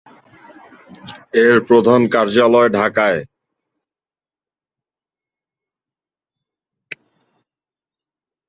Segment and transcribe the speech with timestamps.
[1.43, 3.19] এর প্রধান কার্যালয় ঢাকায়।